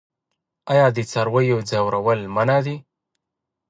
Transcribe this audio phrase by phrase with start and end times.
[0.71, 2.75] آیا د څارویو ځورول منع نه دي؟